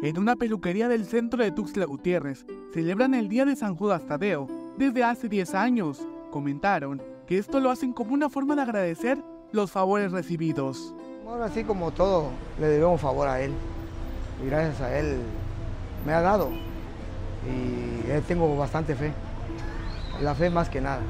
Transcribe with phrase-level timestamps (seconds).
[0.00, 4.46] En una peluquería del centro de Tuxtla Gutiérrez celebran el Día de San Judas Tadeo
[4.76, 6.06] desde hace 10 años.
[6.30, 9.18] Comentaron que esto lo hacen como una forma de agradecer
[9.50, 10.94] los favores recibidos.
[11.26, 12.30] Ahora sí como todo,
[12.60, 13.50] le debemos favor a él.
[14.40, 15.18] Y gracias a él
[16.06, 16.48] me ha dado.
[17.44, 19.12] Y tengo bastante fe.
[20.22, 21.00] La fe más que nada,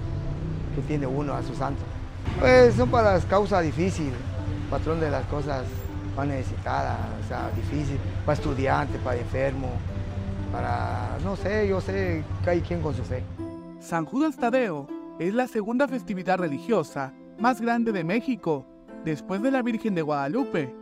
[0.74, 1.82] que tiene uno a su santo.
[2.40, 4.14] Pues son para las causas difíciles,
[4.70, 5.64] patrón de las cosas
[6.18, 7.96] más necesitadas, o sea, difícil,
[8.26, 9.70] para estudiantes, para enfermos,
[10.52, 13.22] para, no sé, yo sé, hay quien con su fe.
[13.78, 14.88] San Judas Tadeo
[15.20, 18.66] es la segunda festividad religiosa más grande de México,
[19.04, 20.74] después de la Virgen de Guadalupe.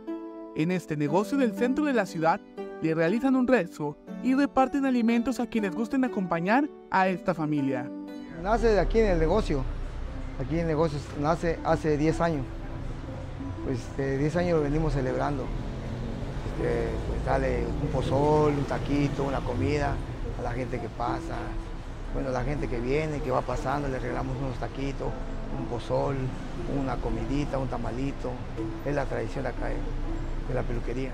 [0.55, 2.41] En este negocio del centro de la ciudad
[2.81, 7.87] le realizan un rezo y reparten alimentos a quienes gusten acompañar a esta familia.
[8.41, 9.63] Nace de aquí en el negocio,
[10.39, 12.45] aquí en el negocio nace hace 10 años.
[13.67, 15.43] Pues de 10 años lo venimos celebrando.
[15.43, 19.93] Este, pues dale un pozol, un taquito, una comida
[20.39, 21.35] a la gente que pasa.
[22.13, 25.09] Bueno, la gente que viene, que va pasando, le regalamos unos taquitos,
[25.59, 26.15] un pozol,
[26.81, 28.31] una comidita, un tamalito.
[28.85, 31.11] Es la tradición acá de la peluquería.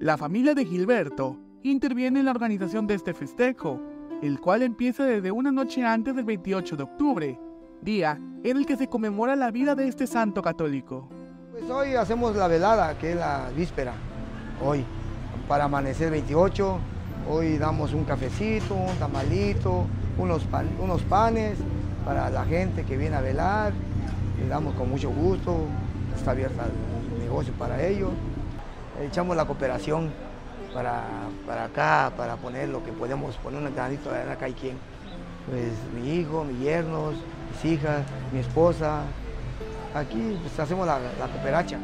[0.00, 3.80] La familia de Gilberto interviene en la organización de este festejo,
[4.22, 7.40] el cual empieza desde una noche antes del 28 de octubre,
[7.80, 11.08] día en el que se conmemora la vida de este santo católico.
[11.60, 13.92] Pues hoy hacemos la velada, que es la víspera,
[14.64, 14.82] hoy,
[15.46, 16.78] para amanecer 28,
[17.28, 19.84] hoy damos un cafecito, un tamalito,
[20.16, 20.42] unos,
[21.02, 21.58] panes
[22.02, 23.74] para la gente que viene a velar,
[24.40, 25.66] le damos con mucho gusto,
[26.16, 28.10] está abierta el negocio para ellos,
[29.02, 30.10] echamos la cooperación
[30.72, 31.04] para,
[31.46, 34.78] para acá, para poner lo que podemos poner un granito de acá y quien.
[35.46, 37.16] Pues mi hijo, mis yernos,
[37.52, 38.02] mis hijas,
[38.32, 39.02] mi esposa.
[39.94, 41.78] Aquí pues, hacemos la, la cooperacha.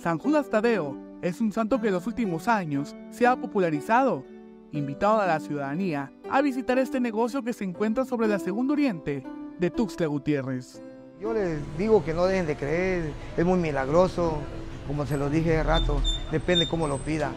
[0.00, 4.24] San Judas Tadeo es un santo que en los últimos años se ha popularizado,
[4.72, 9.24] invitado a la ciudadanía a visitar este negocio que se encuentra sobre la Segunda Oriente
[9.58, 10.82] de Tuxtla Gutiérrez.
[11.20, 14.38] Yo les digo que no dejen de creer, es muy milagroso,
[14.86, 16.00] como se lo dije hace rato,
[16.30, 17.30] depende cómo lo pida.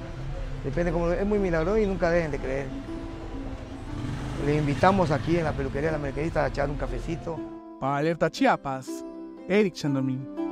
[0.63, 2.67] Depende cómo es muy milagroso y nunca dejen de creer.
[4.45, 7.39] Les invitamos aquí en la peluquería de la Mercadita a echar un cafecito.
[7.79, 9.05] Para Alerta Chiapas,
[9.49, 10.46] Eric Chandomín.